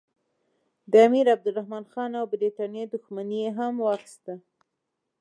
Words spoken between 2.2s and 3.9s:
برټانیې دښمني یې هم